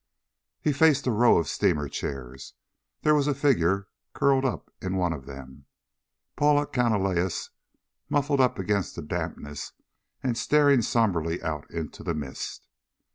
[0.61, 2.55] He faced a row of steamer chairs.
[3.03, 5.67] There was a figure curled up in one of them.
[6.35, 7.51] Paula Canalejas,
[8.09, 9.73] muffled up against the dampness
[10.23, 12.67] and staring somberly out into the mist.